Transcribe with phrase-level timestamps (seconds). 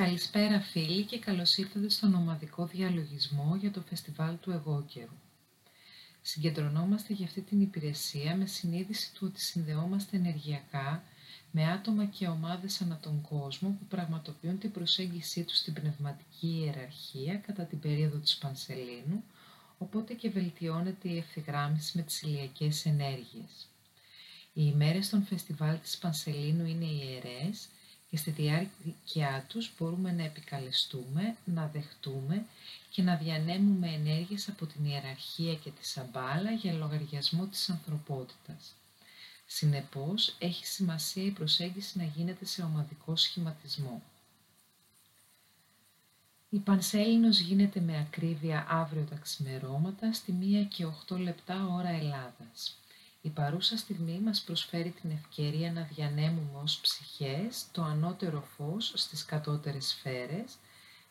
[0.00, 5.18] Καλησπέρα φίλοι και καλώς ήρθατε στον ομαδικό διαλογισμό για το φεστιβάλ του εγώ καιρού.
[6.22, 11.02] Συγκεντρωνόμαστε για αυτή την υπηρεσία με συνείδηση του ότι συνδεόμαστε ενεργειακά
[11.50, 17.34] με άτομα και ομάδες ανά τον κόσμο που πραγματοποιούν την προσέγγιση τους στην πνευματική ιεραρχία
[17.46, 19.24] κατά την περίοδο της Πανσελίνου,
[19.78, 23.68] οπότε και βελτιώνεται η ευθυγράμμιση με τις ηλιακές ενέργειες.
[24.52, 27.68] Οι ημέρες των φεστιβάλ της Πανσελίνου είναι ιερές
[28.10, 32.44] και στη διάρκεια τους μπορούμε να επικαλεστούμε, να δεχτούμε
[32.90, 38.74] και να διανέμουμε ενέργειες από την ιεραρχία και τη σαμπάλα για λογαριασμό της ανθρωπότητας.
[39.46, 44.02] Συνεπώς, έχει σημασία η προσέγγιση να γίνεται σε ομαδικό σχηματισμό.
[46.48, 52.78] Η Πανσέλινος γίνεται με ακρίβεια αύριο τα ξημερώματα στη 1 και 8 λεπτά ώρα Ελλάδας.
[53.22, 59.24] Η παρούσα στιγμή μας προσφέρει την ευκαιρία να διανέμουμε ως ψυχές το ανώτερο φως στις
[59.24, 60.56] κατώτερες σφαίρες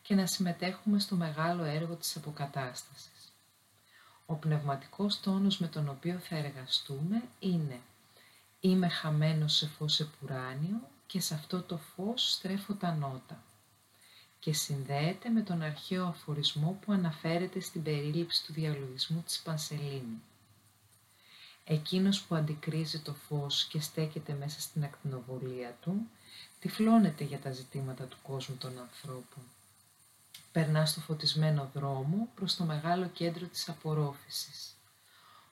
[0.02, 3.32] και να συμμετέχουμε στο μεγάλο έργο της αποκατάστασης.
[4.26, 7.80] Ο πνευματικός τόνος με τον οποίο θα εργαστούμε είναι
[8.60, 13.42] «Είμαι χαμένος σε φως επουράνιο και σε αυτό το φως στρέφω τα νότα»
[14.38, 20.22] και συνδέεται με τον αρχαίο αφορισμό που αναφέρεται στην περίληψη του διαλογισμού της Πανσελίνου.
[21.64, 26.08] Εκείνος που αντικρίζει το φως και στέκεται μέσα στην ακτινοβολία του,
[26.60, 29.42] τυφλώνεται για τα ζητήματα του κόσμου των ανθρώπων.
[30.52, 34.74] Περνά στο φωτισμένο δρόμο προς το μεγάλο κέντρο της απορρόφησης.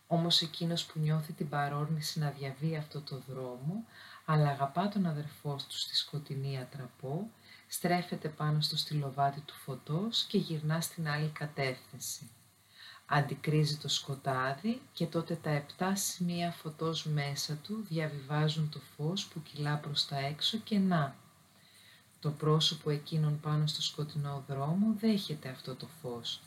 [0.06, 3.84] Όμως εκείνος που νιώθει την παρόρμηση να διαβεί αυτό το δρόμο,
[4.24, 7.30] αλλά αγαπά τον αδερφό του στη σκοτεινή ατραπό,
[7.68, 12.30] στρέφεται πάνω στο στυλοβάτι του φωτός και γυρνά στην άλλη κατεύθυνση
[13.10, 19.42] αντικρίζει το σκοτάδι και τότε τα επτά σημεία φωτός μέσα του διαβιβάζουν το φως που
[19.42, 21.16] κυλά προς τα έξω και να.
[22.20, 26.40] Το πρόσωπο εκείνων πάνω στο σκοτεινό δρόμο δέχεται αυτό το φως.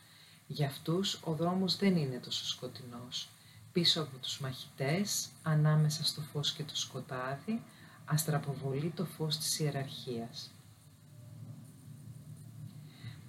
[0.47, 3.29] Για αυτούς ο δρόμος δεν είναι τόσο σκοτεινός.
[3.71, 7.61] Πίσω από τους μαχητές, ανάμεσα στο φως και το σκοτάδι,
[8.05, 10.51] αστραποβολεί το φως της ιεραρχίας.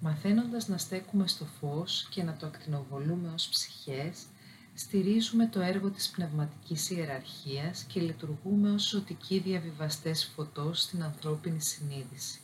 [0.05, 4.25] Μαθαίνοντας να στέκουμε στο φως και να το ακτινοβολούμε ως ψυχές,
[4.73, 12.39] στηρίζουμε το έργο της πνευματικής ιεραρχίας και λειτουργούμε ως ζωτικοί διαβιβαστές φωτός στην ανθρώπινη συνείδηση.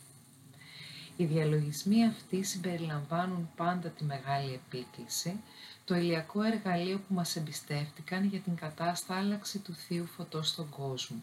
[1.16, 5.40] Οι διαλογισμοί αυτοί συμπεριλαμβάνουν πάντα τη μεγάλη επίκληση,
[5.84, 11.20] το ηλιακό εργαλείο που μας εμπιστεύτηκαν για την κατάστάλαξη του Θείου Φωτός στον κόσμο.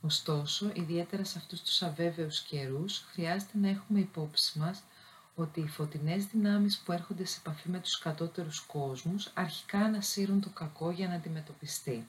[0.00, 4.82] Ωστόσο, ιδιαίτερα σε αυτούς τους αβέβαιους καιρούς, χρειάζεται να έχουμε υπόψη μας
[5.34, 10.48] ότι οι φωτεινές δυνάμεις που έρχονται σε επαφή με τους κατώτερους κόσμους αρχικά ανασύρουν το
[10.48, 12.08] κακό για να αντιμετωπιστεί.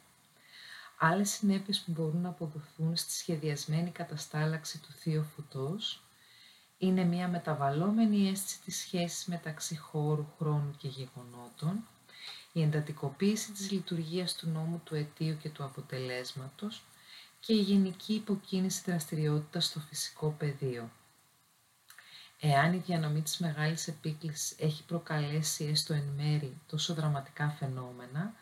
[0.97, 6.03] Άλλες συνέπειες που μπορούν να αποδοθούν στη σχεδιασμένη καταστάλαξη του Θείου Φωτός
[6.77, 11.87] είναι μια μεταβαλλόμενη αίσθηση της σχέσης μεταξύ χώρου, χρόνου και γεγονότων,
[12.51, 16.83] η εντατικοποίηση της λειτουργίας του νόμου του αιτίου και του αποτελέσματος
[17.39, 20.89] και η γενική υποκίνηση δραστηριότητας στο φυσικό πεδίο.
[22.39, 28.33] Εάν η διανομή της μεγάλης επίκλησης έχει προκαλέσει έστω εν μέρη τόσο δραματικά φαινόμενα,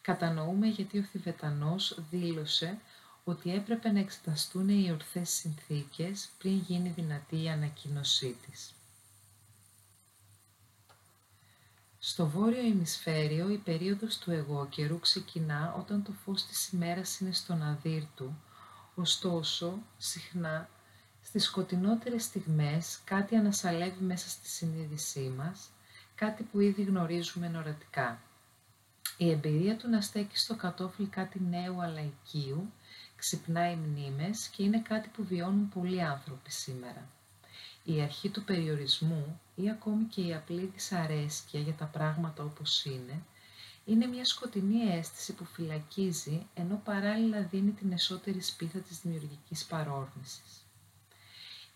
[0.00, 2.78] κατανοούμε γιατί ο Θηβετανός δήλωσε
[3.24, 8.74] ότι έπρεπε να εξεταστούν οι ορθές συνθήκες πριν γίνει δυνατή η ανακοίνωσή της.
[11.98, 17.32] Στο βόρειο ημισφαίριο η περίοδος του εγώ καιρού ξεκινά όταν το φως της ημέρας είναι
[17.32, 18.42] στον αδύρ του,
[18.94, 20.68] ωστόσο συχνά
[21.32, 25.68] στις σκοτεινότερες στιγμές κάτι ανασαλεύει μέσα στη συνείδησή μας,
[26.14, 28.20] κάτι που ήδη γνωρίζουμε νορατικά.
[29.16, 32.72] Η εμπειρία του να στέκει στο κατόφλι κάτι νέου αλλά οικείου,
[33.16, 37.08] ξυπνάει μνήμες και είναι κάτι που βιώνουν πολλοί άνθρωποι σήμερα.
[37.84, 43.22] Η αρχή του περιορισμού ή ακόμη και η απλή δυσαρέσκεια για τα πράγματα όπως είναι,
[43.84, 50.61] είναι μια σκοτεινή αίσθηση που φυλακίζει ενώ παράλληλα δίνει την εσωτερή σπίθα της δημιουργικής παρόρμησης.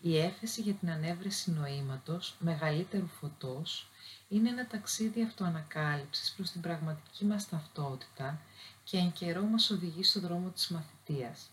[0.07, 3.87] Η έφεση για την ανέβρεση νοήματος, μεγαλύτερου φωτός,
[4.29, 8.41] είναι ένα ταξίδι αυτοανακάλυψης προς την πραγματική μας ταυτότητα
[8.83, 11.49] και εν καιρό μας οδηγεί στο δρόμο της μαθητείας.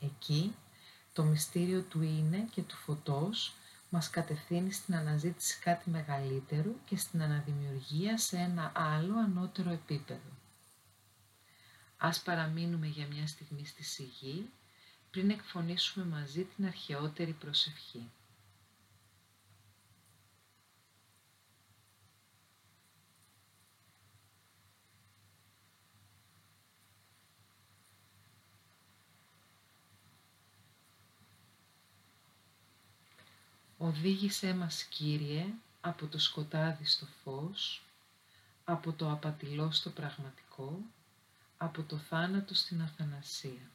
[0.00, 0.54] Εκεί,
[1.12, 3.54] το μυστήριο του είναι και του φωτός
[3.90, 10.30] μας κατευθύνει στην αναζήτηση κάτι μεγαλύτερου και στην αναδημιουργία σε ένα άλλο ανώτερο επίπεδο.
[11.96, 14.50] Ας παραμείνουμε για μια στιγμή στη σιγή
[15.14, 18.10] πριν εκφωνήσουμε μαζί την αρχαιότερη προσευχή.
[33.78, 35.46] Οδήγησέ μας, Κύριε,
[35.80, 37.82] από το σκοτάδι στο φως,
[38.64, 40.78] από το απατηλό στο πραγματικό,
[41.56, 43.72] από το θάνατο στην αθανασία.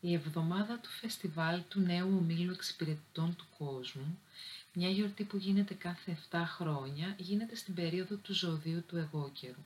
[0.00, 4.18] Η εβδομάδα του φεστιβάλ του νέου ομίλου εξυπηρετητών του κόσμου,
[4.72, 9.64] μια γιορτή που γίνεται κάθε 7 χρόνια, γίνεται στην περίοδο του ζωδίου του εγώκερου.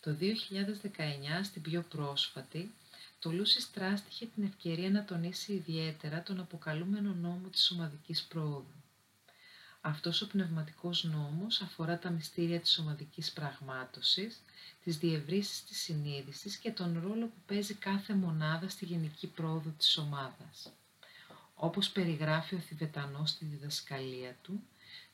[0.00, 2.74] Το 2019, στην πιο πρόσφατη,
[3.18, 8.77] το Λούσι Τράστ είχε την ευκαιρία να τονίσει ιδιαίτερα τον αποκαλούμενο νόμο της ομαδικής πρόοδου.
[9.80, 14.40] Αυτός ο πνευματικός νόμος αφορά τα μυστήρια της ομαδικής πραγμάτωσης,
[14.82, 19.96] τις διευρύσεις της συνείδησης και τον ρόλο που παίζει κάθε μονάδα στη γενική πρόοδο της
[19.98, 20.72] ομάδας.
[21.54, 24.62] Όπως περιγράφει ο Θηβετανός στη διδασκαλία του,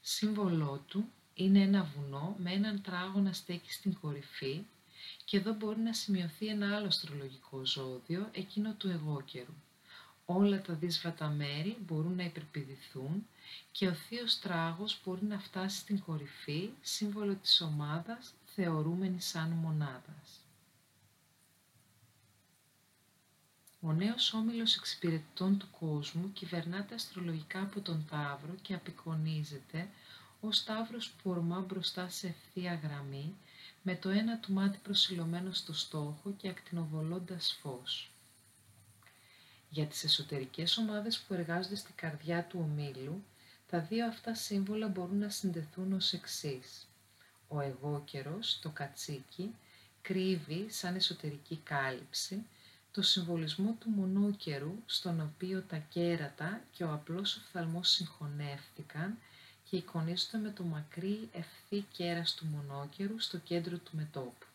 [0.01, 4.65] σύμβολό του είναι ένα βουνό με έναν τράγο να στέκει στην κορυφή
[5.25, 9.55] και εδώ μπορεί να σημειωθεί ένα άλλο αστρολογικό ζώδιο, εκείνο του εγώκερου.
[10.27, 13.27] Όλα τα δύσβατα μέρη μπορούν να υπερπηδηθούν
[13.73, 20.45] και ο θείος τράγος μπορεί να φτάσει στην κορυφή, σύμβολο της ομάδας, θεωρούμενη σαν μονάδας.
[23.81, 29.89] Ο νέος όμιλος εξυπηρετών του κόσμου κυβερνάται αστρολογικά από τον Ταύρο και απεικονίζεται
[30.41, 33.35] ως Ταύρος που ορμά μπροστά σε ευθεία γραμμή
[33.83, 38.14] με το ένα του μάτι προσιλωμένο στο στόχο και ακτινοβολώντας φως.
[39.75, 43.25] Για τις εσωτερικές ομάδες που εργάζονται στην καρδιά του ομίλου,
[43.71, 46.89] τα δύο αυτά σύμβολα μπορούν να συνδεθούν ως εξής.
[47.49, 49.55] Ο εγώκερος, το κατσίκι,
[50.03, 52.47] κρύβει σαν εσωτερική κάλυψη
[52.93, 59.19] το συμβολισμό του μονόκερου στον οποίο τα κέρατα και ο απλός οφθαλμός συγχωνεύτηκαν
[59.71, 64.47] και εικονίζονται με το μακρύ ευθύ κέρας του μονόκερου στο κέντρο του μετόπου.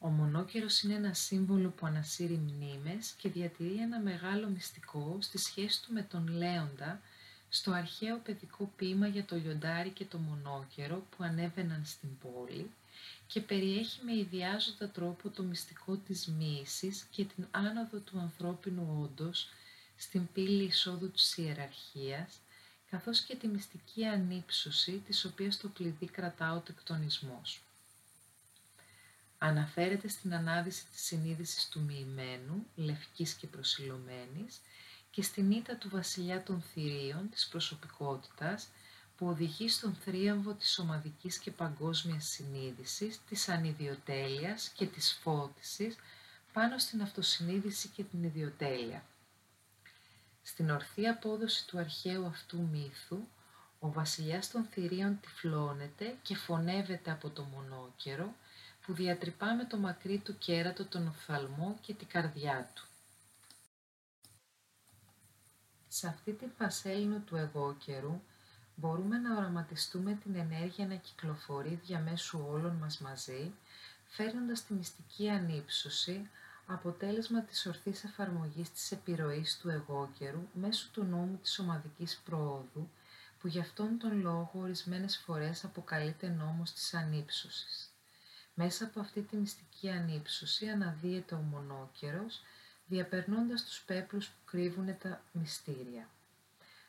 [0.00, 5.82] Ο μονόκερος είναι ένα σύμβολο που ανασύρει μνήμες και διατηρεί ένα μεγάλο μυστικό στη σχέση
[5.82, 7.00] του με τον Λέοντα
[7.48, 12.70] στο αρχαίο παιδικό ποίημα για το λιοντάρι και το μονόκερο που ανέβαιναν στην πόλη
[13.26, 19.48] και περιέχει με ιδιάζοντα τρόπο το μυστικό της μύσης και την άνοδο του ανθρώπινου όντως
[19.96, 22.38] στην πύλη εισόδου της ιεραρχίας
[22.90, 27.67] καθώς και τη μυστική ανύψωση της οποίας το κλειδί κρατά ο τεκτονισμός.
[29.38, 34.60] Αναφέρεται στην ανάδυση της συνείδησης του μοιημένου, λευκής και προσιλωμένης,
[35.10, 38.68] και στην ήττα του βασιλιά των θηρίων, της προσωπικότητας,
[39.16, 45.96] που οδηγεί στον θρίαμβο της ομαδικής και παγκόσμιας συνείδησης, της ανιδιοτέλειας και της φώτισης
[46.52, 49.02] πάνω στην αυτοσυνείδηση και την ιδιοτέλεια.
[50.42, 53.18] Στην ορθή απόδοση του αρχαίου αυτού μύθου,
[53.78, 58.34] ο βασιλιάς των θηρίων τυφλώνεται και φωνεύεται από το μονόκερο
[58.88, 62.86] που διατρυπά με το μακρύ του κέρατο τον οφθαλμό και την καρδιά του.
[65.88, 68.20] Σε αυτή τη φασέλινο του εγώκερου
[68.74, 73.52] μπορούμε να οραματιστούμε την ενέργεια να κυκλοφορεί διαμέσου όλων μας μαζί,
[74.06, 76.28] φέρνοντας τη μυστική ανύψωση
[76.66, 82.88] αποτέλεσμα της ορθής εφαρμογής της επιρροής του εγώκερου μέσω του νόμου της ομαδικής πρόοδου,
[83.40, 87.87] που γι' αυτόν τον λόγο ορισμένες φορές αποκαλείται νόμος της ανύψωσης.
[88.60, 92.42] Μέσα από αυτή τη μυστική ανύψωση αναδύεται ο μονόκερος,
[92.86, 96.08] διαπερνώντας τους πέπλους που κρύβουν τα μυστήρια.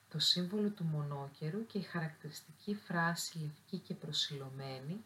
[0.09, 5.03] Το σύμβολο του μονόκερου και η χαρακτηριστική φράση λευκή και προσιλωμένη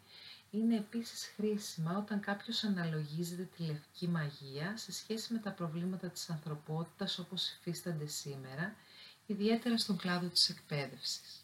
[0.50, 6.30] είναι επίσης χρήσιμα όταν κάποιος αναλογίζεται τη λευκή μαγεία σε σχέση με τα προβλήματα της
[6.30, 8.74] ανθρωπότητας όπως υφίστανται σήμερα,
[9.26, 11.43] ιδιαίτερα στον κλάδο της εκπαίδευσης.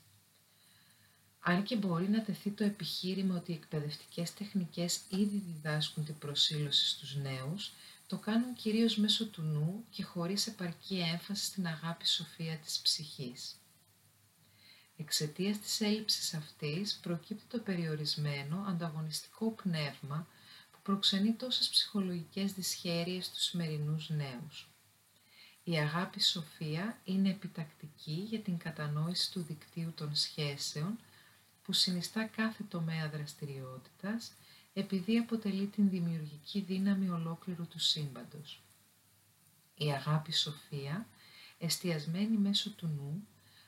[1.41, 6.89] Αν και μπορεί να τεθεί το επιχείρημα ότι οι εκπαιδευτικές τεχνικές ήδη διδάσκουν την προσήλωση
[6.89, 7.73] στους νέους,
[8.07, 13.55] το κάνουν κυρίως μέσω του νου και χωρίς επαρκή έμφαση στην αγάπη σοφία της ψυχής.
[14.97, 20.27] Εξαιτίας της έλλειψης αυτής προκύπτει το περιορισμένο, ανταγωνιστικό πνεύμα
[20.73, 24.69] που προξενεί τόσες ψυχολογικές δυσχέρειες στους σημερινούς νέους.
[25.65, 30.99] Η αγάπη σοφία είναι επιτακτική για την κατανόηση του δικτύου των σχέσεων
[31.71, 34.33] που συνιστά κάθε τομέα δραστηριότητας
[34.73, 38.61] επειδή αποτελεί την δημιουργική δύναμη ολόκληρου του σύμπαντος.
[39.77, 41.07] Η αγάπη σοφία,
[41.59, 43.27] εστιασμένη μέσω του νου,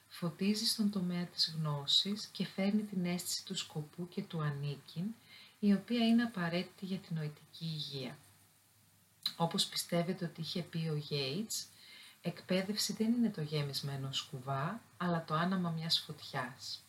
[0.08, 5.04] φωτίζει στον τομέα της γνώσης και φέρνει την αίσθηση του σκοπού και του ανήκειν,
[5.58, 8.18] η οποία είναι απαραίτητη για την νοητική υγεία.
[9.36, 11.66] Όπως πιστεύετε ότι είχε πει ο Γέιτς,
[12.22, 16.82] εκπαίδευση δεν είναι το γέμισμένο σκουβά, αλλά το άναμα μιας φωτιάς.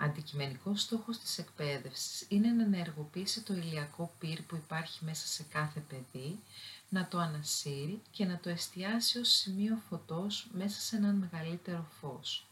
[0.00, 5.80] Αντικειμενικός στόχος της εκπαίδευσης είναι να ενεργοποιήσει το ηλιακό πυρ που υπάρχει μέσα σε κάθε
[5.80, 6.38] παιδί,
[6.88, 12.46] να το ανασύρει και να το εστιάσει ως σημείο φωτός μέσα σε έναν μεγαλύτερο φως.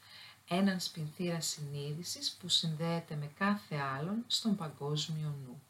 [0.48, 5.60] Έναν σπινθήρα συνείδησης που συνδέεται με κάθε άλλον στον παγκόσμιο νου.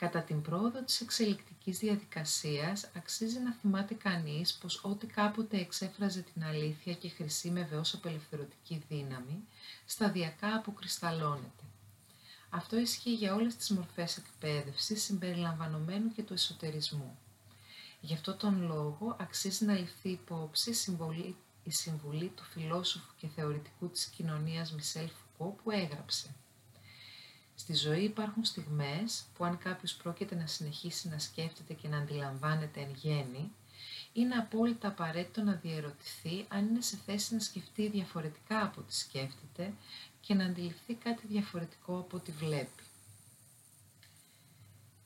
[0.00, 6.44] Κατά την πρόοδο της εξελικτικής διαδικασίας αξίζει να θυμάται κανείς πως ό,τι κάποτε εξέφραζε την
[6.44, 9.44] αλήθεια και χρησίμευε ως απελευθερωτική δύναμη,
[9.86, 11.64] σταδιακά αποκρισταλώνεται.
[12.50, 17.18] Αυτό ισχύει για όλες τις μορφές εκπαίδευσης συμπεριλαμβανομένου και του εσωτερισμού.
[18.00, 20.70] Γι' αυτό τον λόγο αξίζει να ληφθεί υπόψη
[21.64, 26.34] η συμβουλή του φιλόσοφου και θεωρητικού της κοινωνίας Μισελ Φουκό που έγραψε
[27.60, 32.80] Στη ζωή υπάρχουν στιγμές που αν κάποιος πρόκειται να συνεχίσει να σκέφτεται και να αντιλαμβάνεται
[32.80, 33.52] εν γέννη,
[34.12, 39.72] είναι απόλυτα απαραίτητο να διερωτηθεί αν είναι σε θέση να σκεφτεί διαφορετικά από ό,τι σκέφτεται
[40.20, 42.82] και να αντιληφθεί κάτι διαφορετικό από ό,τι βλέπει.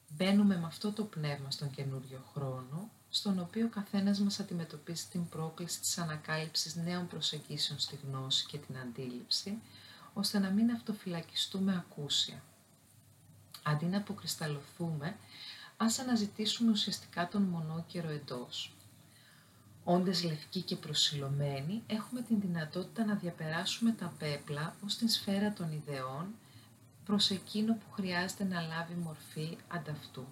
[0.09, 5.29] Μπαίνουμε με αυτό το πνεύμα στον καινούριο χρόνο, στον οποίο ο καθένας μας αντιμετωπίζει την
[5.29, 9.59] πρόκληση της ανακάλυψης νέων προσεγγίσεων στη γνώση και την αντίληψη,
[10.15, 12.43] ώστε να μην αυτοφυλακιστούμε ακούσια.
[13.63, 15.17] Αντί να αποκρισταλωθούμε,
[15.77, 18.75] ας αναζητήσουμε ουσιαστικά τον μονόκερο εντός.
[19.85, 25.73] Όντες λευκοί και προσιλωμένοι, έχουμε την δυνατότητα να διαπεράσουμε τα πέπλα ως την σφαίρα των
[25.73, 26.27] ιδεών
[27.05, 30.27] προς εκείνο που χρειάζεται να λάβει μορφή ανταυτού.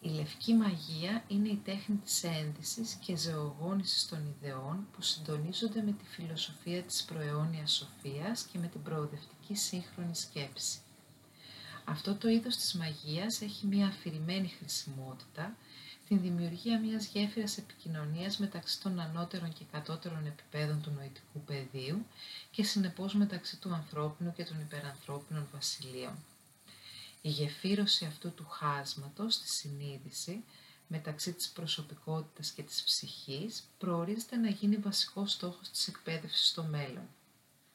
[0.00, 5.92] Η λευκή μαγεία είναι η τέχνη της ένδυσης και ζεογόνησης των ιδεών που συντονίζονται με
[5.92, 10.78] τη φιλοσοφία της προαιώνιας σοφίας και με την προοδευτική σύγχρονη σκέψη.
[11.84, 15.56] Αυτό το είδος της μαγείας έχει μία αφηρημένη χρησιμότητα,
[16.08, 22.06] την δημιουργία μιας γέφυρας επικοινωνίας μεταξύ των ανώτερων και κατώτερων επιπέδων του νοητικού πεδίου
[22.50, 26.14] και συνεπώς μεταξύ του ανθρώπινου και των υπερανθρώπινων βασιλείων.
[27.26, 30.44] Η γεφύρωση αυτού του χάσματος στη συνείδηση
[30.86, 37.08] μεταξύ της προσωπικότητας και της ψυχής προορίζεται να γίνει βασικός στόχος της εκπαίδευσης στο μέλλον.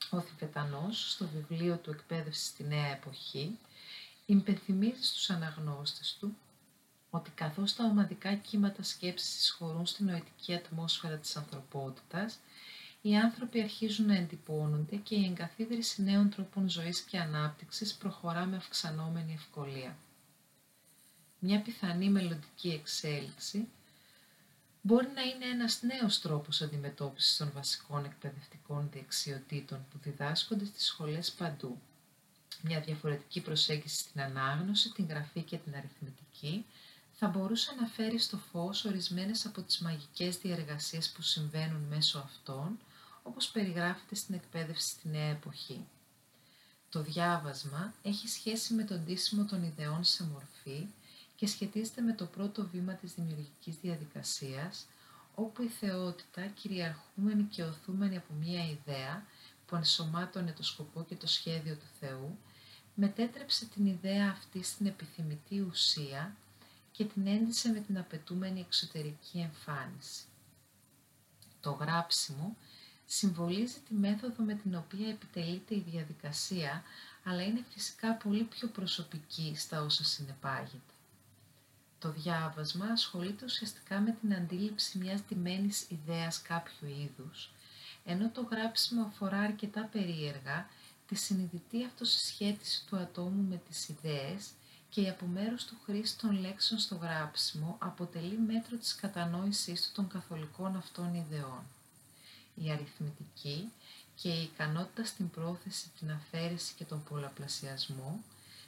[0.10, 3.58] Ο Θηβετανός, στο βιβλίο του «Εκπαίδευση στη νέα εποχή»,
[4.26, 6.36] υπενθυμίζει στους αναγνώστες του
[7.10, 12.40] ότι καθώς τα ομαδικά κύματα σκέψης εισχωρούν στην νοητική ατμόσφαιρα της ανθρωπότητας,
[13.02, 18.56] οι άνθρωποι αρχίζουν να εντυπώνονται και η εγκαθίδρυση νέων τρόπων ζωής και ανάπτυξης προχωρά με
[18.56, 19.98] αυξανόμενη ευκολία.
[21.40, 23.68] Μια πιθανή μελλοντική εξέλιξη
[24.82, 31.32] μπορεί να είναι ένας νέος τρόπος αντιμετώπισης των βασικών εκπαιδευτικών δεξιοτήτων που διδάσκονται στις σχολές
[31.32, 31.78] παντού.
[32.62, 36.66] Μια διαφορετική προσέγγιση στην ανάγνωση, την γραφή και την αριθμητική
[37.24, 42.80] θα μπορούσε να φέρει στο φως ορισμένες από τις μαγικές διεργασίες που συμβαίνουν μέσω αυτών,
[43.24, 45.86] όπως περιγράφεται στην εκπαίδευση στη νέα εποχή.
[46.90, 50.88] Το διάβασμα έχει σχέση με τον τίσιμο των ιδεών σε μορφή
[51.36, 54.86] και σχετίζεται με το πρώτο βήμα της δημιουργικής διαδικασίας,
[55.36, 59.26] όπου η θεότητα, κυριαρχούμενη και οθούμενη από μία ιδέα
[59.66, 62.38] που ενσωμάτωνε το σκοπό και το σχέδιο του Θεού,
[62.96, 66.36] μετέτρεψε την ιδέα αυτή στην επιθυμητή ουσία
[66.92, 70.24] και την έντυσε με την απαιτούμενη εξωτερική εμφάνιση.
[71.62, 72.56] Το γράψιμο
[73.14, 76.84] συμβολίζει τη μέθοδο με την οποία επιτελείται η διαδικασία,
[77.24, 80.94] αλλά είναι φυσικά πολύ πιο προσωπική στα όσα συνεπάγεται.
[82.00, 87.52] Το διάβασμα ασχολείται ουσιαστικά με την αντίληψη μιας ντυμένης ιδέας κάποιου είδους,
[88.06, 90.70] ενώ το γράψιμο αφορά αρκετά περίεργα
[91.08, 94.50] τη συνειδητή αυτοσυσχέτιση του ατόμου με τις ιδέες
[94.90, 100.08] και η απομέρους του χρήση των λέξεων στο γράψιμο αποτελεί μέτρο της κατανόησής του των
[100.08, 101.64] καθολικών αυτών ιδεών.
[102.64, 103.72] Η αριθμητική
[104.16, 108.24] και η ικανότητα στην πρόθεση, την αφαίρεση και τον πολλαπλασιασμό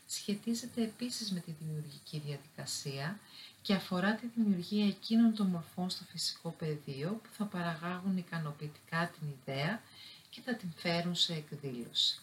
[0.08, 3.20] σχετίζεται επίσης με τη δημιουργική διαδικασία
[3.62, 9.28] και αφορά τη δημιουργία εκείνων των μορφών στο φυσικό πεδίο που θα παραγάγουν ικανοποιητικά την
[9.30, 9.82] ιδέα
[10.30, 12.18] και θα την φέρουν σε εκδήλωση.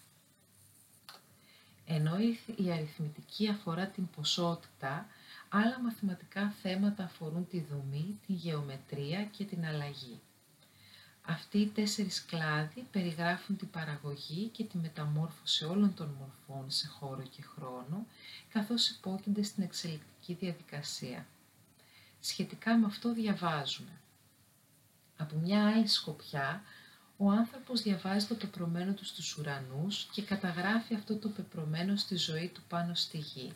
[1.87, 2.19] Ενώ
[2.57, 5.07] η αριθμητική αφορά την ποσότητα,
[5.49, 10.21] άλλα μαθηματικά θέματα αφορούν τη δομή, τη γεωμετρία και την αλλαγή.
[11.31, 17.23] Αυτοί οι τέσσερις κλάδοι περιγράφουν την παραγωγή και τη μεταμόρφωση όλων των μορφών σε χώρο
[17.23, 18.07] και χρόνο,
[18.53, 21.27] καθώς υπόκεινται στην εξελικτική διαδικασία.
[22.21, 24.01] Σχετικά με αυτό διαβάζουμε.
[25.17, 26.63] Από μια άλλη σκοπιά,
[27.17, 32.49] ο άνθρωπος διαβάζει το πεπρωμένο του στους ουρανούς και καταγράφει αυτό το πεπρωμένο στη ζωή
[32.49, 33.53] του πάνω στη γη.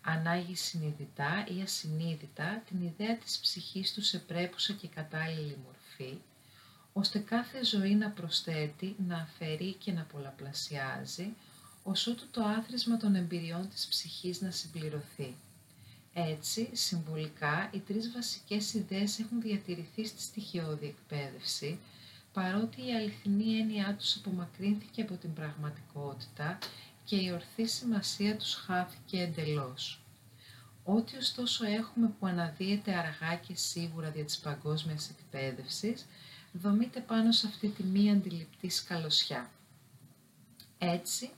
[0.00, 6.18] Ανάγει συνειδητά ή ασυνείδητα την ιδέα της ψυχής του σε πρέπουσα και κατάλληλη μορφή,
[6.98, 11.28] ώστε κάθε ζωή να προσθέτει, να αφαιρεί και να πολλαπλασιάζει,
[11.82, 15.34] όσο το άθροισμα των εμπειριών της ψυχής να συμπληρωθεί.
[16.14, 21.78] Έτσι, συμβολικά, οι τρεις βασικές ιδέες έχουν διατηρηθεί στη στοιχειώδη εκπαίδευση,
[22.32, 26.58] παρότι η αληθινή έννοιά τους απομακρύνθηκε από την πραγματικότητα
[27.04, 30.00] και η ορθή σημασία τους χάθηκε εντελώς.
[30.84, 36.06] Ό,τι ωστόσο έχουμε που αναδύεται αργά και σίγουρα δια της παγκόσμιας εκπαίδευσης,
[36.52, 39.50] δομείται πάνω σε αυτή τη μη αντιληπτή σκαλωσιά.
[40.78, 41.30] Έτσι,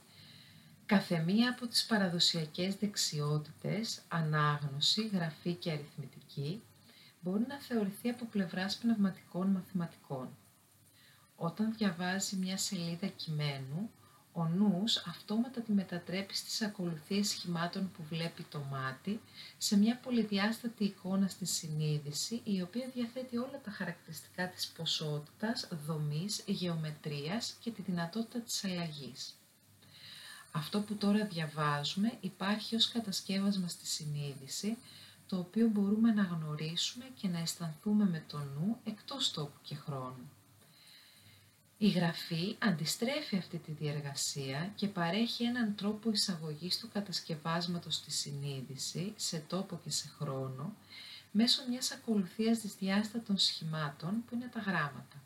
[0.85, 6.61] καθεμία από τις παραδοσιακές δεξιότητες, ανάγνωση, γραφή και αριθμητική,
[7.19, 10.29] μπορεί να θεωρηθεί από πλευράς πνευματικών μαθηματικών.
[11.35, 13.91] Όταν διαβάζει μια σελίδα κειμένου,
[14.33, 19.21] ο νους αυτόματα τη μετατρέπει στις ακολουθίες σχημάτων που βλέπει το μάτι
[19.57, 26.43] σε μια πολυδιάστατη εικόνα στη συνείδηση η οποία διαθέτει όλα τα χαρακτηριστικά της ποσότητας, δομής,
[26.45, 29.35] γεωμετρίας και τη δυνατότητα της αλλαγής.
[30.51, 34.77] Αυτό που τώρα διαβάζουμε υπάρχει ως κατασκεύασμα στη συνείδηση
[35.27, 40.29] το οποίο μπορούμε να γνωρίσουμε και να αισθανθούμε με το νου εκτός τόπου και χρόνου.
[41.83, 49.13] Η γραφή αντιστρέφει αυτή τη διεργασία και παρέχει έναν τρόπο εισαγωγής του κατασκευάσματος στη συνείδηση,
[49.15, 50.73] σε τόπο και σε χρόνο,
[51.31, 55.23] μέσω μιας ακολουθίας δυσδιάστατων σχημάτων που είναι τα γράμματα.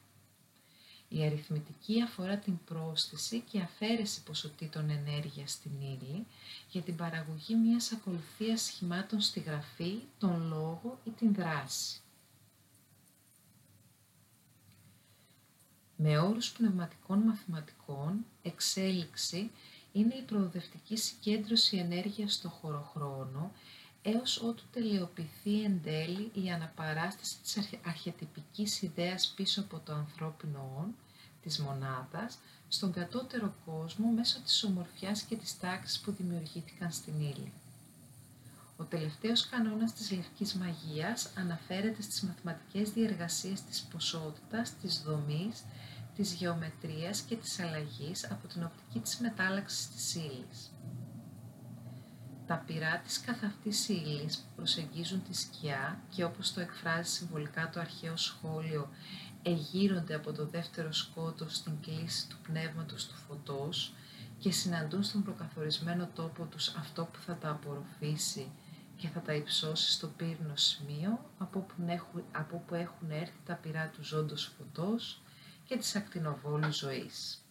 [1.09, 6.25] Η αριθμητική αφορά την πρόσθεση και αφαίρεση ποσοτήτων ενέργειας στην ύλη
[6.71, 11.99] για την παραγωγή μιας ακολουθίας σχημάτων στη γραφή, τον λόγο ή την δράση.
[15.95, 19.51] Με όρους πνευματικών μαθηματικών, εξέλιξη
[19.91, 23.51] είναι η προοδευτική συγκέντρωση ενέργειας στο χωροχρόνο
[24.01, 30.95] έως ότου τελειοποιηθεί εν τέλει η αναπαράσταση της αρχιετυπικής ιδέας πίσω από το ανθρώπινο όν,
[31.41, 32.37] της μονάδας,
[32.67, 37.51] στον κατώτερο κόσμο μέσω της ομορφιάς και της τάξης που δημιουργήθηκαν στην ύλη.
[38.77, 45.63] Ο τελευταίος κανόνας της λευκής μαγείας αναφέρεται στις μαθηματικές διεργασίες της ποσότητας, της δομής,
[46.15, 50.71] της γεωμετρίας και της αλλαγής από την οπτική της μετάλλαξης της ύλης.
[52.47, 57.69] Τα πυρά της καθ' αυτής ύλης που προσεγγίζουν τη σκιά και όπως το εκφράζει συμβολικά
[57.69, 58.89] το αρχαίο σχόλιο
[59.41, 63.93] εγείρονται από το δεύτερο σκότος στην κλίση του πνεύματος του φωτός
[64.37, 68.51] και συναντούν στον προκαθορισμένο τόπο τους αυτό που θα τα απορροφήσει
[68.95, 73.53] και θα τα υψώσει στο πύρνο σημείο από που έχουν, από που έχουν έρθει τα
[73.53, 75.21] πυρά του ζώντος φωτός
[75.67, 77.45] και της ακτινοβόλου ζωής.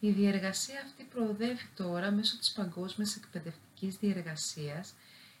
[0.00, 4.94] Η διεργασία αυτή προοδεύει τώρα μέσω της παγκόσμιας εκπαιδευτικής διεργασίας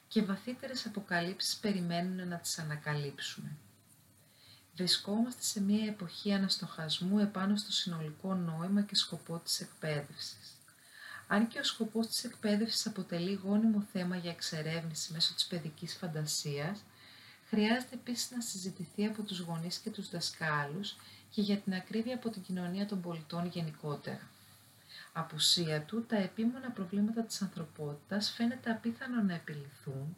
[0.08, 3.56] και βαθύτερες αποκαλύψεις περιμένουν να τις ανακαλύψουμε.
[4.74, 10.56] Βρισκόμαστε σε μια εποχή αναστοχασμού επάνω στο συνολικό νόημα και σκοπό της εκπαίδευσης.
[11.26, 16.82] Αν και ο σκοπός της εκπαίδευσης αποτελεί γόνιμο θέμα για εξερεύνηση μέσω της παιδικής φαντασίας,
[17.54, 20.96] χρειάζεται επίσης να συζητηθεί από τους γονείς και τους δασκάλους
[21.30, 24.30] και για την ακρίβεια από την κοινωνία των πολιτών γενικότερα.
[25.12, 30.16] Απουσία του, τα επίμονα προβλήματα της ανθρωπότητας φαίνεται απίθανο να επιληθούν,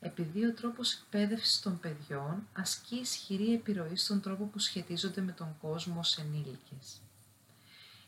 [0.00, 5.56] επειδή ο τρόπος εκπαίδευσης των παιδιών ασκεί ισχυρή επιρροή στον τρόπο που σχετίζονται με τον
[5.60, 7.00] κόσμο ως ενήλικες.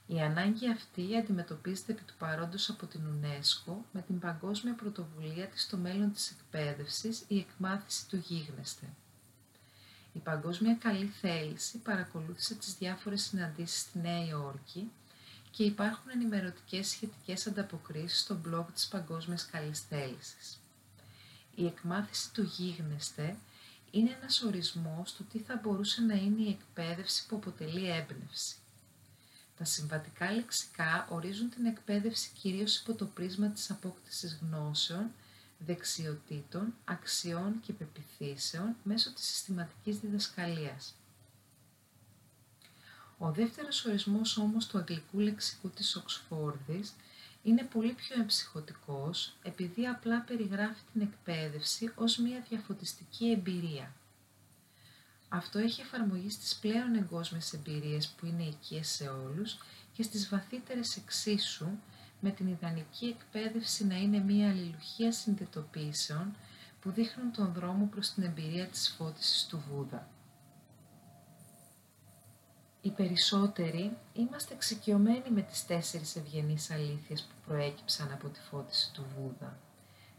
[0.07, 5.63] Η ανάγκη αυτή αντιμετωπίζεται επί του παρόντος από την UNESCO με την παγκόσμια πρωτοβουλία της
[5.63, 8.87] στο μέλλον της εκπαίδευσης η εκμάθηση του γίγνεσθε.
[10.13, 14.91] Η Παγκόσμια Καλή Θέληση παρακολούθησε τις διάφορες συναντήσεις στη Νέα Υόρκη
[15.51, 20.61] και υπάρχουν ενημερωτικές σχετικές ανταποκρίσεις στο blog της Παγκόσμιας Καλής Θέλησης.
[21.55, 23.37] Η εκμάθηση του γίγνεσθε
[23.91, 28.57] είναι ένας ορισμός του τι θα μπορούσε να είναι η εκπαίδευση που αποτελεί έμπνευση.
[29.59, 35.11] Τα συμβατικά λεξικά ορίζουν την εκπαίδευση κυρίως υπό το πρίσμα της απόκτησης γνώσεων,
[35.59, 40.95] δεξιοτήτων, αξιών και πεπιθήσεων μέσω της συστηματικής διδασκαλίας.
[43.19, 46.95] Ο δεύτερος ορισμός όμως του αγγλικού λεξικού της Οξφόρδης
[47.43, 53.93] είναι πολύ πιο εμψυχωτικός επειδή απλά περιγράφει την εκπαίδευση ως μια διαφωτιστική εμπειρία.
[55.29, 59.59] Αυτό έχει εφαρμογή στις πλέον εγκόσμιες εμπειρίες που είναι οικίες σε όλους
[59.93, 61.69] και στις βαθύτερες εξίσου
[62.21, 66.37] με την ιδανική εκπαίδευση να είναι μια αλληλουχία συνδετοποίησεων
[66.81, 70.09] που δείχνουν τον δρόμο προς την εμπειρία της φώτισης του Βούδα.
[72.81, 79.05] Οι περισσότεροι είμαστε εξοικειωμένοι με τις τέσσερις ευγενείς αλήθειες που προέκυψαν από τη φώτιση του
[79.17, 79.59] Βούδα.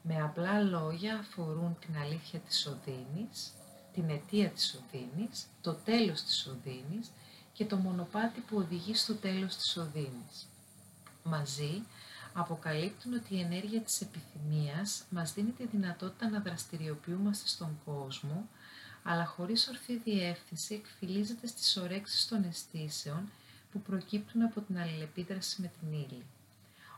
[0.02, 3.54] Με απλά λόγια αφορούν την αλήθεια της οδύνης,
[3.98, 7.12] την αιτία της οδύνης, το τέλος της οδύνης
[7.54, 10.48] και το μονοπάτι που οδηγεί στο τέλος της οδύνης.
[11.24, 11.84] Μαζί
[12.34, 18.48] αποκαλύπτουν ότι η ενέργεια της επιθυμίας μας δίνει τη δυνατότητα να δραστηριοποιούμαστε στον κόσμο,
[19.04, 23.30] αλλά χωρίς ορθή διεύθυνση εκφυλίζεται στις ορέξεις των αισθήσεων
[23.72, 26.26] που προκύπτουν από την αλληλεπίδραση με την ύλη.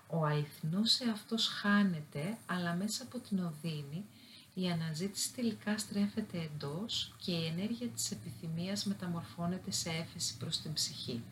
[0.08, 4.06] Ο αληθινός εαυτός χάνεται, αλλά μέσα από την οδύνη
[4.62, 10.74] η αναζήτηση τελικά στρέφεται εντός και η ενέργεια της επιθυμίας μεταμορφώνεται σε έφεση προς την
[10.74, 11.24] ψυχή.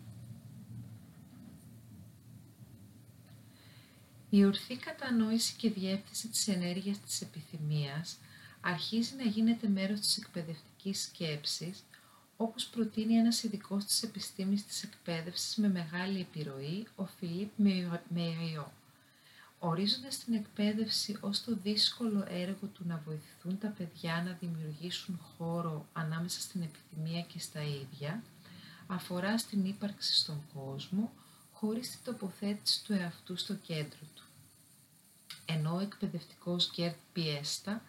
[4.30, 8.18] Η ορθή κατανόηση και διεύθυνση της ενέργειας της επιθυμίας
[8.62, 11.84] αρχίζει να γίνεται μέρος της εκπαιδευτικής σκέψης,
[12.38, 17.50] όπως προτείνει ένας ειδικός της επιστήμης της εκπαίδευσης με μεγάλη επιρροή, ο Φιλίπ
[18.08, 18.72] Μεϊριό
[19.60, 25.88] ορίζοντας την εκπαίδευση ως το δύσκολο έργο του να βοηθούν τα παιδιά να δημιουργήσουν χώρο
[25.93, 28.24] ανάμεσα στην επιθυμία και στα ίδια,
[28.88, 31.13] αφορά στην ύπαρξη στον κόσμο,
[31.52, 34.24] χωρίς την τοποθέτηση του εαυτού στο κέντρο του.
[35.46, 37.82] Ενώ ο εκπαιδευτικός Γκέρτ Πιέστα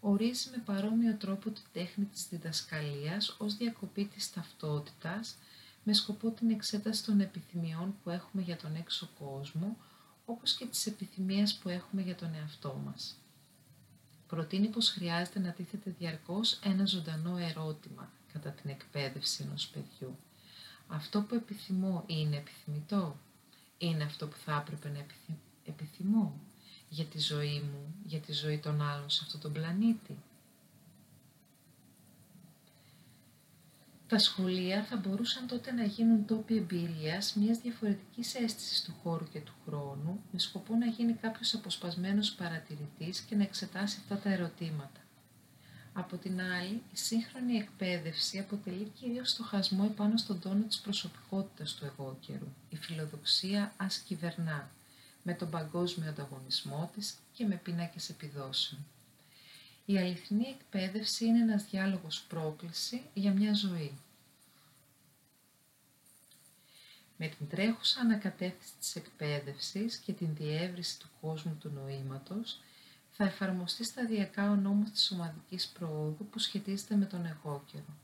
[0.00, 5.36] ορίζει με παρόμοιο τρόπο τη τέχνη της διδασκαλίας ως διακοπή της ταυτότητας,
[5.82, 9.76] με σκοπό την εξέταση των επιθυμιών που έχουμε για τον έξω κόσμο,
[10.26, 13.16] όπως και τις επιθυμίες που έχουμε για τον εαυτό μας.
[14.26, 20.16] Προτείνει πως χρειάζεται να τίθεται διαρκώς ένα ζωντανό ερώτημα κατά την εκπαίδευση ενός παιδιού.
[20.88, 23.16] Αυτό που επιθυμώ είναι επιθυμητό;
[23.78, 25.06] Είναι αυτό που θα έπρεπε να
[25.64, 26.40] επιθυμώ
[26.88, 30.18] για τη ζωή μου, για τη ζωή των άλλων σε αυτόν τον πλανήτη;
[34.08, 39.40] Τα σχολεία θα μπορούσαν τότε να γίνουν τόποι εμπειρίας μιας διαφορετικής αίσθησης του χώρου και
[39.40, 45.00] του χρόνου, με σκοπό να γίνει κάποιος αποσπασμένος παρατηρητής και να εξετάσει αυτά τα ερωτήματα.
[45.92, 51.84] Από την άλλη, η σύγχρονη εκπαίδευση αποτελεί κυρίως στοχασμό επάνω στον τόνο της προσωπικότητας του
[51.84, 52.48] εγώ καιρού.
[52.68, 54.70] Η φιλοδοξία ας κυβερνά,
[55.22, 58.86] με τον παγκόσμιο ανταγωνισμό της και με πίνακες επιδόσεων.
[59.88, 63.98] Η αληθινή εκπαίδευση είναι ένας διάλογος πρόκληση για μια ζωή.
[67.16, 72.60] Με την τρέχουσα ανακατεύθυνση της εκπαίδευσης και την διεύρυνση του κόσμου του νοήματος,
[73.12, 77.96] θα εφαρμοστεί σταδιακά ο νόμος της ομαδικής προόδου που σχετίζεται με τον εγώ καιρο.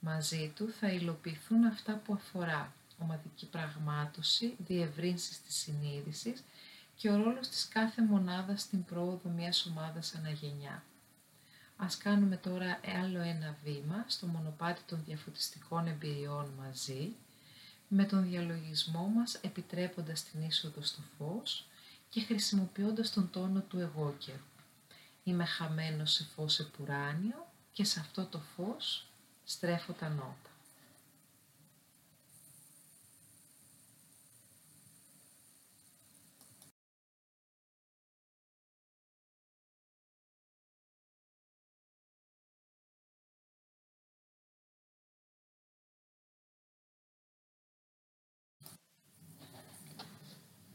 [0.00, 6.42] Μαζί του θα υλοποιηθούν αυτά που αφορά ομαδική πραγμάτωση, διευρύνσεις της συνείδησης
[6.96, 10.82] και ο ρόλος της κάθε μονάδας στην πρόοδο μιας ομάδας αναγενιά.
[11.80, 17.12] Ας κάνουμε τώρα άλλο ένα βήμα στο μονοπάτι των διαφωτιστικών εμπειριών μαζί,
[17.88, 21.66] με τον διαλογισμό μας επιτρέποντας την είσοδο στο φως
[22.08, 24.38] και χρησιμοποιώντας τον τόνο του εγώ καιρου.
[25.24, 29.06] Είμαι χαμένος σε φως επουράνιο και σε αυτό το φως
[29.44, 30.47] στρέφω τα νότα.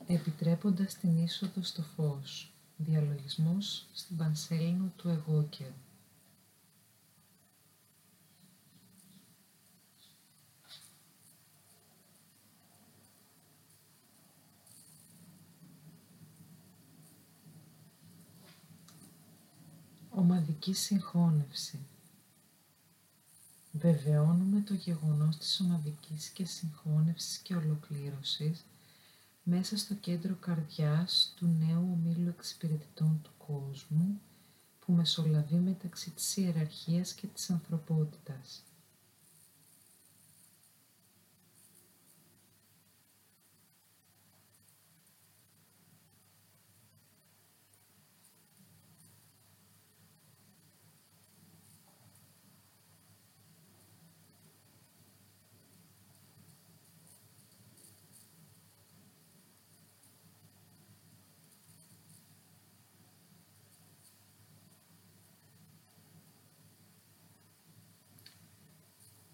[0.07, 5.47] Επιτρέποντας την είσοδο στο φως, διαλογισμός στην πανσέλινο του εγώ
[20.15, 21.79] Ομαδική συγχώνευση.
[23.71, 28.65] Βεβαιώνουμε το γεγονός της ομαδικής και συγχώνευσης και ολοκλήρωσης
[29.43, 34.21] μέσα στο κέντρο καρδιάς του νέου ομίλου εξυπηρετητών του κόσμου
[34.79, 38.63] που μεσολαβεί μεταξύ της ιεραρχίας και της ανθρωπότητας.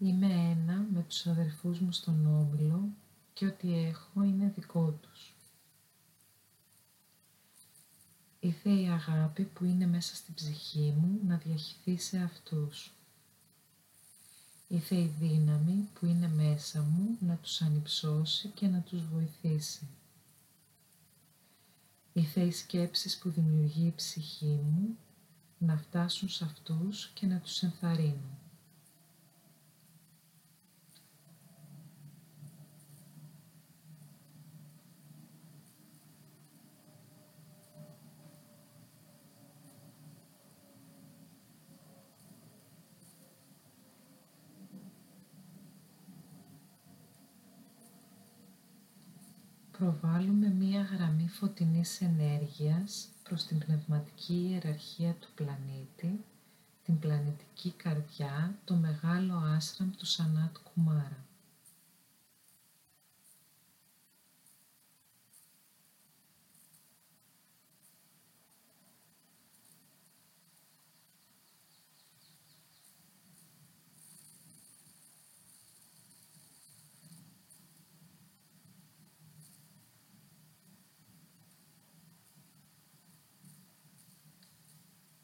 [0.02, 2.88] Είμαι ένα με τους αδερφούς μου στον Όμιλο
[3.32, 5.34] και ό,τι έχω είναι δικό τους.
[8.40, 12.92] Ήθε η αγάπη που είναι μέσα στην ψυχή μου να διαχυθεί σε αυτούς.
[14.68, 19.88] Ήθε η δύναμη που είναι μέσα μου να τους ανυψώσει και να τους βοηθήσει.
[22.12, 24.96] Ήθε οι σκέψεις που δημιουργεί η ψυχή μου
[25.58, 28.39] να φτάσουν σε αυτούς και να τους ενθαρρύνουν.
[49.80, 56.24] Προβάλλουμε μία γραμμή φωτεινής ενέργειας προς την πνευματική ιεραρχία του πλανήτη,
[56.84, 61.24] την πλανητική καρδιά, το μεγάλο άστραμ του Σανάτ Κουμάρα.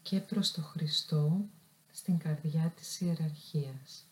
[0.09, 1.45] Και προς το Χριστό
[1.93, 4.05] στην καρδιά της ιεραρχίας.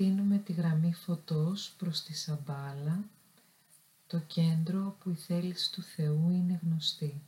[0.00, 3.04] Εκτείνουμε τη γραμμή φωτός προς τη σαμπάλα,
[4.06, 7.20] το κέντρο που η θέληση του Θεού είναι γνωστή.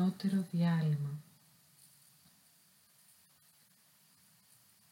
[0.00, 1.22] Ανώτερο διάλειμμα.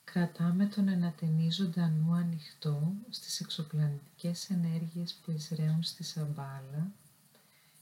[0.04, 6.92] Κρατάμε τον ενατενίζοντα νου ανοιχτό στις εξωπλανητικές ενέργειες που εισραίουν στη σαμπάλα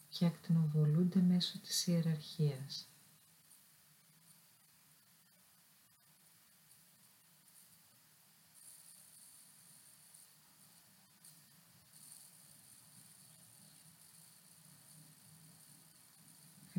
[0.08, 2.86] και ακτινοβολούνται μέσω της ιεραρχίας.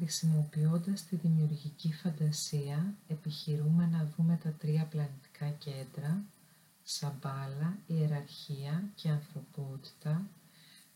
[0.04, 6.24] Χρησιμοποιώντας τη δημιουργική φαντασία, επιχειρούμε να δούμε τα τρία πλανητικά κέντρα,
[6.84, 10.28] σαμπάλα, ιεραρχία και ανθρωπότητα,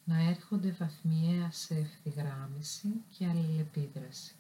[0.04, 4.36] να έρχονται βαθμιαία σε ευθυγράμμιση και αλληλεπίδραση.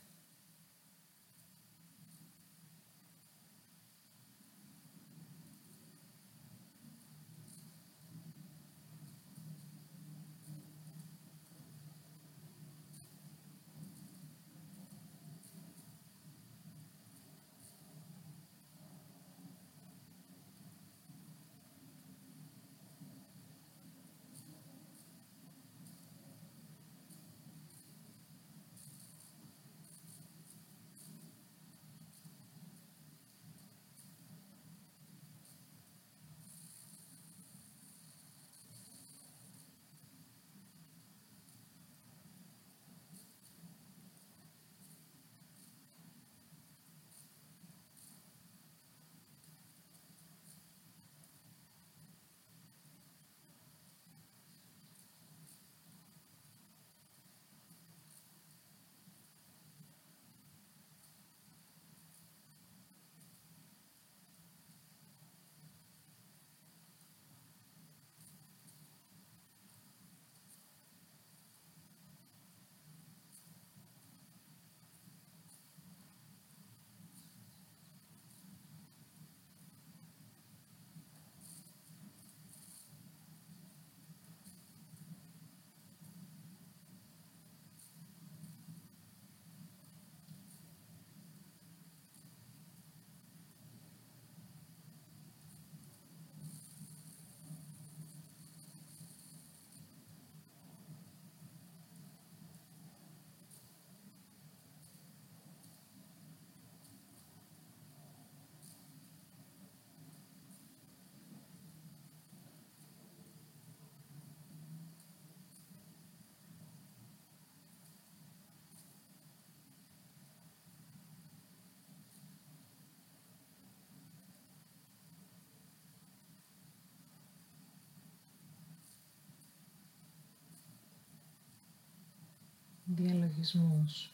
[132.97, 134.12] Διαλογισμούς.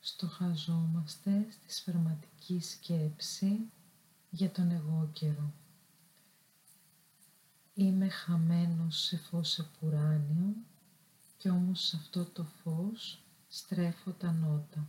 [0.00, 3.70] Στοχαζόμαστε στη σφαιρματική σκέψη
[4.30, 5.52] για τον εγώ καιρό.
[7.74, 10.54] Είμαι χαμένος σε φως επουράνιο
[11.36, 14.88] και όμως σε αυτό το φως στρέφω τα νότα.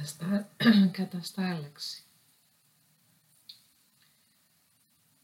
[0.00, 0.50] Καταστά...
[1.02, 2.02] Καταστάλαξη.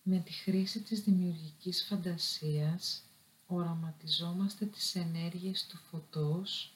[0.03, 3.03] Με τη χρήση της δημιουργικής φαντασίας
[3.47, 6.75] οραματιζόμαστε τις ενέργειες του φωτός,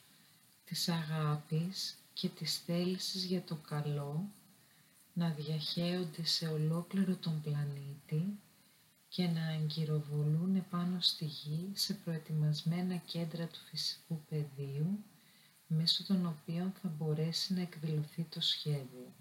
[0.65, 4.29] της αγάπης και της θέλησης για το καλό
[5.13, 8.39] να διαχέονται σε ολόκληρο τον πλανήτη
[9.09, 15.05] και να αγκυροβολούν επάνω στη γη σε προετοιμασμένα κέντρα του φυσικού πεδίου
[15.73, 19.13] μέσω των οποίων θα μπορέσει να εκδηλωθεί το σχέδιο.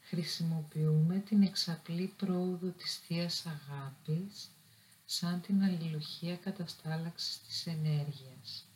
[0.00, 4.50] Χρησιμοποιούμε την εξαπλή πρόοδο της Θείας Αγάπης
[5.04, 8.66] σαν την αλληλουχία καταστάλαξης της ενέργειας.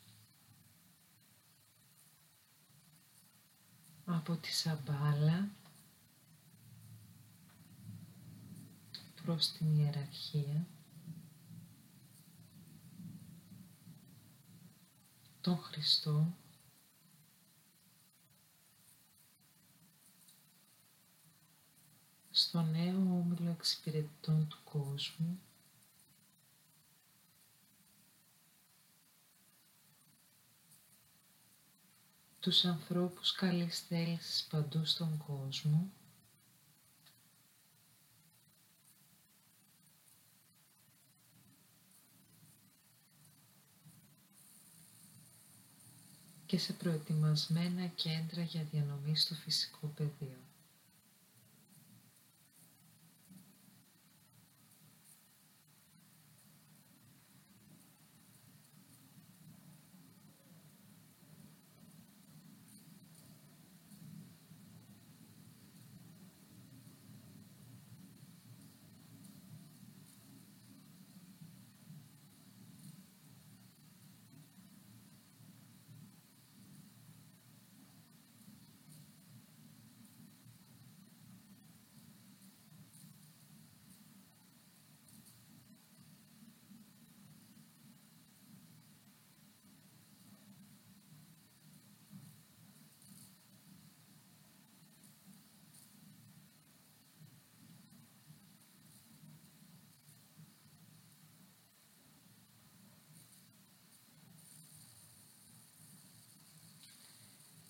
[4.04, 5.48] Από τη Σαμπάλα
[9.22, 10.66] προς την ιεραρχία,
[15.40, 16.34] τον Χριστό,
[22.30, 25.40] στο νέο όμιλο εξυπηρετητών του κόσμου,
[32.40, 35.90] τους ανθρώπους καλής θέλησης παντού στον κόσμο,
[46.52, 50.36] και σε προετοιμασμένα κέντρα για διανομή στο φυσικό πεδίο.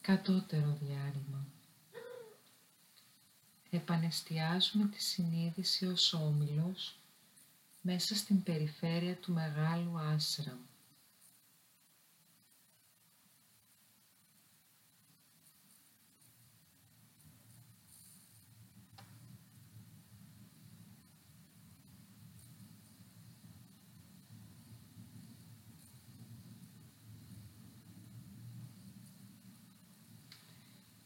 [0.02, 1.46] Κατώτερο διάρρημα.
[3.70, 6.96] Επανεστιάζουμε τη συνείδηση ως όμιλος
[7.80, 10.58] μέσα στην περιφέρεια του Μεγάλου Άσραμ.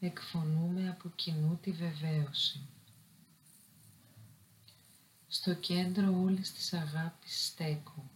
[0.06, 2.60] Εκφωνούμε από κοινού τη βεβαίωση.
[5.28, 8.10] Στο κέντρο όλης της αγάπης στέκω.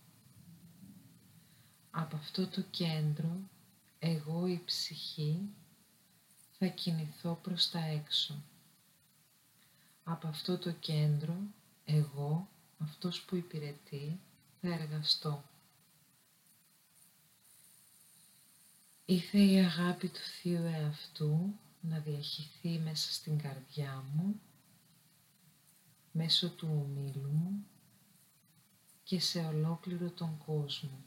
[1.91, 3.37] Από αυτό το κέντρο,
[3.99, 5.49] εγώ η ψυχή,
[6.59, 8.43] θα κινηθώ προς τα έξω.
[10.05, 11.37] Από αυτό το κέντρο,
[11.85, 14.21] εγώ, αυτός που υπηρετεί,
[14.61, 15.45] θα εργαστώ.
[19.05, 24.41] Ήθε η αγάπη του Θείου Εαυτού να διαχυθεί μέσα στην καρδιά μου,
[26.13, 27.67] μέσω του ομίλου μου
[29.05, 31.05] και σε ολόκληρο τον κόσμο.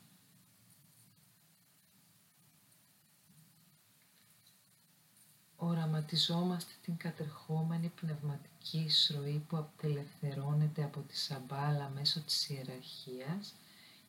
[5.55, 13.55] Οραματιζόμαστε την κατερχόμενη πνευματική εισρωή που απελευθερώνεται από τη σαμπάλα μέσω της ιεραρχίας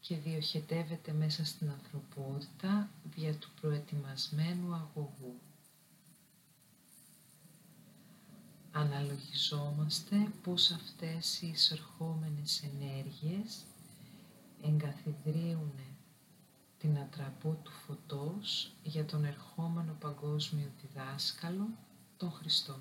[0.01, 5.41] και διοχετεύεται μέσα στην ανθρωπότητα δια του προετοιμασμένου αγωγού.
[8.77, 13.65] Αναλογιζόμαστε πως αυτές οι εισερχόμενες ενέργειες
[14.63, 15.73] εγκαθιδρύουν
[16.79, 21.69] την ατραπό του φωτός για τον ερχόμενο παγκόσμιο διδάσκαλο,
[22.17, 22.81] τον Χριστό.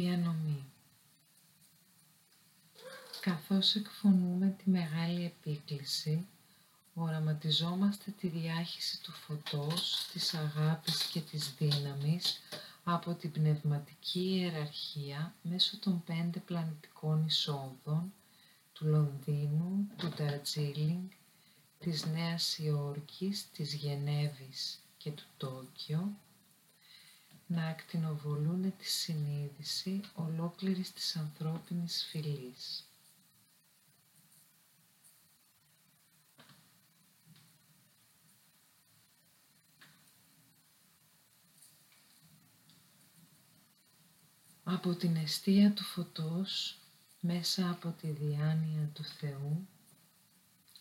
[0.00, 0.64] Διανομή.
[3.20, 6.26] Καθώς εκφωνούμε τη μεγάλη επίκληση,
[6.94, 12.40] οραματιζόμαστε τη διάχυση του φωτός, της αγάπης και της δύναμης
[12.84, 18.12] από την πνευματική ιεραρχία μέσω των πέντε πλανητικών εισόδων
[18.72, 21.08] του Λονδίνου, του Νταρτζίλινγκ,
[21.78, 26.16] της Νέας Υόρκης, της Γενέβης και του Τόκιο,
[27.50, 32.82] να ακτινοβολούν τη συνείδηση ολόκληρης της ανθρώπινης φυλής.
[44.64, 46.78] Από την αιστεία του φωτός,
[47.20, 49.68] μέσα από τη διάνοια του Θεού,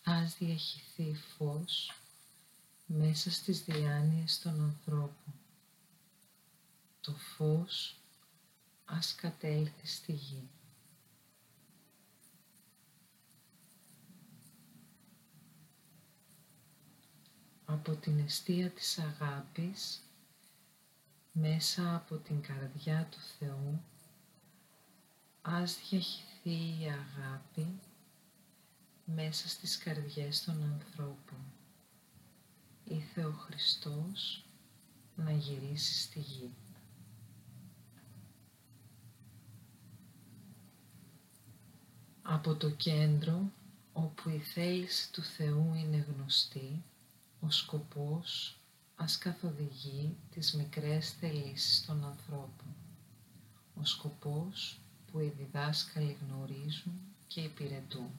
[0.03, 2.01] ας διαχυθεί φως
[2.85, 5.46] μέσα στις διάνοιες των ανθρώπων.
[7.07, 7.95] Το φως
[8.85, 10.49] ας κατέλθει στη γη.
[17.65, 20.01] Από την αιστεία της αγάπης
[21.31, 23.81] μέσα από την καρδιά του Θεού
[25.41, 27.79] ας διαχυθεί η αγάπη
[29.05, 31.53] μέσα στις καρδιές των ανθρώπων.
[32.83, 34.45] Ήθε ο Χριστός
[35.15, 36.55] να γυρίσει στη γη.
[42.37, 43.51] Από το κέντρο
[43.93, 46.83] όπου η θέληση του Θεού είναι γνωστή,
[47.39, 48.57] ο σκοπός
[48.95, 52.75] ας καθοδηγεί τις μικρές θελήσεις των ανθρώπων.
[53.75, 54.79] Ο σκοπός
[55.11, 58.11] που οι διδάσκαλοι γνωρίζουν και υπηρετούν.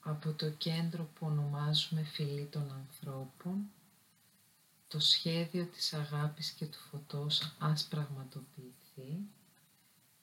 [0.00, 3.70] Από το κέντρο που ονομάζουμε φυλή των ανθρώπων,
[4.92, 9.18] το σχέδιο της αγάπης και του φωτός ας πραγματοποιηθεί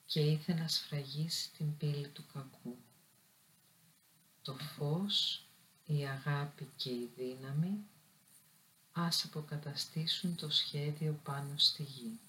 [0.06, 2.78] και ήθε να σφραγίσει την πύλη του κακού.
[4.42, 5.46] Το φως,
[5.86, 7.86] η αγάπη και η δύναμη
[8.92, 12.20] ας αποκαταστήσουν το σχέδιο πάνω στη γη.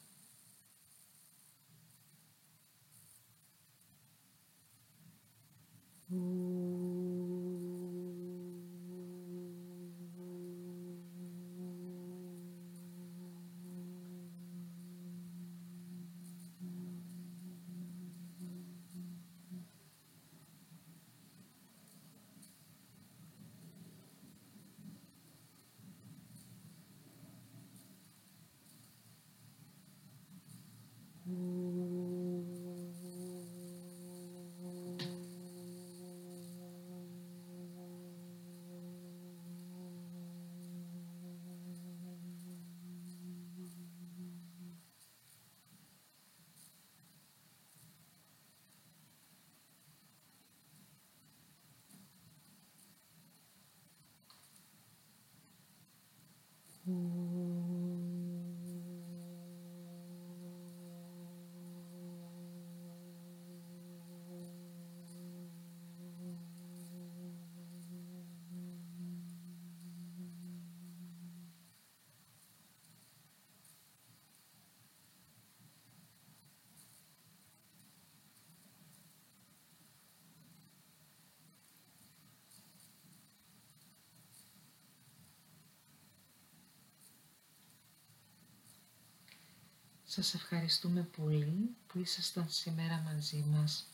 [90.13, 93.87] Σας ευχαριστούμε πολύ που ήσασταν σήμερα μαζί μας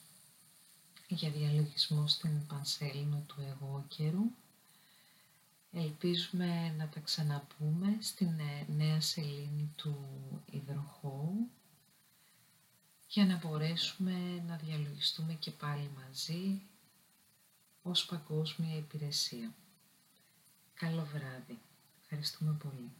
[1.09, 4.25] για διαλογισμό στην Πανσέλινο του εγώ καιρού.
[5.73, 9.97] Ελπίζουμε να τα ξαναπούμε στην ε, νέα σελήνη του
[10.51, 11.51] υδροχώου
[13.09, 16.62] για να μπορέσουμε να διαλογιστούμε και πάλι μαζί
[17.83, 19.55] ως παγκόσμια υπηρεσία.
[20.75, 21.59] Καλό βράδυ.
[22.03, 22.91] Ευχαριστούμε πολύ.